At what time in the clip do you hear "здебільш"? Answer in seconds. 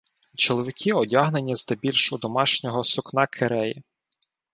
1.55-2.13